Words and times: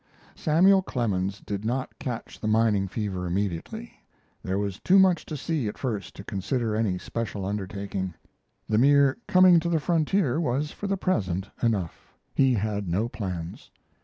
Samuel 0.33 0.81
Clemens 0.81 1.41
did 1.41 1.63
not 1.63 1.99
catch 1.99 2.39
the 2.39 2.47
mining 2.47 2.87
fever 2.87 3.27
immediately; 3.27 4.01
there 4.41 4.57
was 4.57 4.79
too 4.79 4.97
much 4.97 5.27
to 5.27 5.37
see 5.37 5.67
at 5.67 5.77
first 5.77 6.15
to 6.15 6.23
consider 6.23 6.75
any 6.75 6.97
special 6.97 7.45
undertaking. 7.45 8.15
The 8.67 8.79
mere 8.79 9.19
coming 9.27 9.59
to 9.59 9.69
the 9.69 9.79
frontier 9.79 10.39
was 10.41 10.71
for 10.71 10.87
the 10.87 10.97
present 10.97 11.51
enough; 11.61 12.15
he 12.33 12.55
had 12.55 12.87
no 12.87 13.09
plans. 13.09 13.69